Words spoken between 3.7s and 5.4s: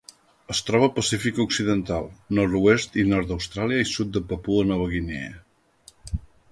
i sud de Papua Nova Guinea.